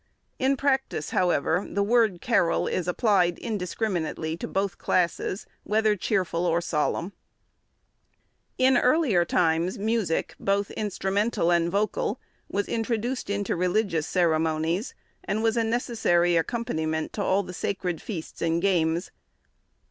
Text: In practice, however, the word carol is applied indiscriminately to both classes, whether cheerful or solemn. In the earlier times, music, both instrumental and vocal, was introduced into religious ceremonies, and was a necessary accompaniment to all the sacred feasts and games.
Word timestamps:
In 0.39 0.57
practice, 0.57 1.11
however, 1.11 1.63
the 1.69 1.83
word 1.83 2.21
carol 2.21 2.65
is 2.65 2.87
applied 2.87 3.37
indiscriminately 3.37 4.35
to 4.37 4.47
both 4.47 4.79
classes, 4.79 5.45
whether 5.63 5.95
cheerful 5.95 6.43
or 6.47 6.59
solemn. 6.59 7.13
In 8.57 8.73
the 8.73 8.81
earlier 8.81 9.25
times, 9.25 9.77
music, 9.77 10.33
both 10.39 10.71
instrumental 10.71 11.51
and 11.51 11.69
vocal, 11.69 12.19
was 12.49 12.67
introduced 12.67 13.29
into 13.29 13.55
religious 13.55 14.07
ceremonies, 14.07 14.95
and 15.23 15.43
was 15.43 15.55
a 15.55 15.63
necessary 15.63 16.35
accompaniment 16.35 17.13
to 17.13 17.21
all 17.23 17.43
the 17.43 17.53
sacred 17.53 18.01
feasts 18.01 18.41
and 18.41 18.59
games. 18.59 19.11